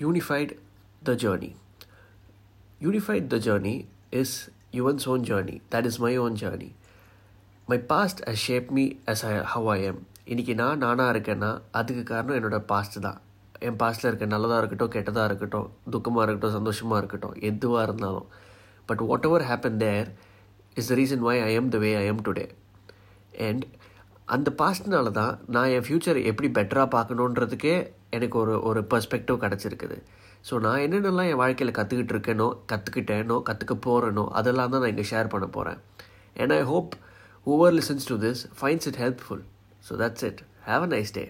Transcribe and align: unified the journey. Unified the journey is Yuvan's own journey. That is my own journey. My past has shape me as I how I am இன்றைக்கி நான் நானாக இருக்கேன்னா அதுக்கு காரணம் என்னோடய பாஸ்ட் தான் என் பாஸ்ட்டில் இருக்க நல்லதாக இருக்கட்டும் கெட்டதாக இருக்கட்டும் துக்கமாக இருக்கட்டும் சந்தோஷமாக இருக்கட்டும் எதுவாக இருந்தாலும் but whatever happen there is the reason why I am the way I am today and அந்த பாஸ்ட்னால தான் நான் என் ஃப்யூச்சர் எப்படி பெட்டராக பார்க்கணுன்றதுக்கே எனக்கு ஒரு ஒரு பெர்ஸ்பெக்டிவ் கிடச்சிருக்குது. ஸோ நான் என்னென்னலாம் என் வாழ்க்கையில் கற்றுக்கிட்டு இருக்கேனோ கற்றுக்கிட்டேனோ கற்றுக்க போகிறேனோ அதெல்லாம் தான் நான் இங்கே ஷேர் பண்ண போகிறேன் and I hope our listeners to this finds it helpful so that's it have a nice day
unified 0.00 0.56
the 1.02 1.14
journey. 1.16 1.54
Unified 2.80 3.28
the 3.28 3.38
journey 3.38 3.76
is 4.12 4.30
Yuvan's 4.72 5.06
own 5.06 5.24
journey. 5.24 5.60
That 5.70 5.86
is 5.86 5.98
my 6.00 6.14
own 6.16 6.36
journey. 6.36 6.70
My 7.68 7.76
past 7.90 8.20
has 8.26 8.38
shape 8.44 8.70
me 8.76 8.84
as 9.10 9.20
I 9.26 9.32
how 9.50 9.66
I 9.72 9.76
am 9.88 9.98
இன்றைக்கி 10.32 10.54
நான் 10.54 10.80
நானாக 10.84 11.12
இருக்கேன்னா 11.14 11.50
அதுக்கு 11.78 12.02
காரணம் 12.04 12.36
என்னோடய 12.38 12.64
பாஸ்ட் 12.70 12.96
தான் 13.04 13.18
என் 13.60 13.78
பாஸ்ட்டில் 13.82 14.08
இருக்க 14.10 14.26
நல்லதாக 14.32 14.60
இருக்கட்டும் 14.62 14.92
கெட்டதாக 14.94 15.26
இருக்கட்டும் 15.30 15.68
துக்கமாக 15.94 16.24
இருக்கட்டும் 16.24 16.56
சந்தோஷமாக 16.56 17.00
இருக்கட்டும் 17.02 17.36
எதுவாக 17.50 17.84
இருந்தாலும் 17.88 18.26
but 18.88 19.04
whatever 19.28 19.44
happen 19.50 19.78
there 19.84 20.08
is 20.76 20.90
the 20.92 20.96
reason 21.00 21.24
why 21.28 21.36
I 21.48 21.52
am 21.60 21.70
the 21.74 21.80
way 21.84 21.92
I 22.02 22.04
am 22.12 22.24
today 22.28 22.46
and 23.48 23.64
அந்த 24.34 24.48
பாஸ்ட்னால 24.58 25.10
தான் 25.10 25.34
நான் 25.54 25.70
என் 25.74 25.84
ஃப்யூச்சர் 25.86 26.18
எப்படி 26.30 26.48
பெட்டராக 26.58 26.88
பார்க்கணுன்றதுக்கே 26.96 27.74
எனக்கு 28.10 28.36
ஒரு 28.38 28.54
ஒரு 28.62 28.80
பெர்ஸ்பெக்டிவ் 28.90 29.38
கிடச்சிருக்குது. 29.44 29.96
ஸோ 30.48 30.54
நான் 30.60 30.82
என்னென்னலாம் 30.84 31.30
என் 31.30 31.40
வாழ்க்கையில் 31.42 31.76
கற்றுக்கிட்டு 31.78 32.14
இருக்கேனோ 32.14 32.48
கற்றுக்கிட்டேனோ 32.72 33.36
கற்றுக்க 33.48 33.74
போகிறேனோ 33.86 34.24
அதெல்லாம் 34.38 34.70
தான் 34.70 34.82
நான் 34.82 34.92
இங்கே 34.94 35.06
ஷேர் 35.12 35.32
பண்ண 35.34 35.46
போகிறேன் 35.56 35.80
and 36.36 36.52
I 36.52 36.60
hope 36.72 36.92
our 37.46 37.74
listeners 37.74 38.08
to 38.10 38.16
this 38.26 38.42
finds 38.60 38.86
it 38.90 39.00
helpful 39.04 39.42
so 39.88 39.98
that's 40.02 40.24
it 40.30 40.40
have 40.68 40.84
a 40.88 40.90
nice 40.94 41.12
day 41.12 41.24